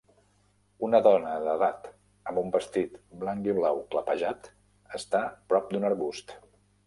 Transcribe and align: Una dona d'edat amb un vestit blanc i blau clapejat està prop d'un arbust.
Una 0.85 0.99
dona 1.07 1.33
d'edat 1.47 1.85
amb 2.31 2.39
un 2.43 2.49
vestit 2.55 2.97
blanc 3.23 3.49
i 3.51 3.55
blau 3.59 3.83
clapejat 3.93 4.49
està 5.01 5.25
prop 5.53 5.71
d'un 5.75 5.89
arbust. 5.91 6.35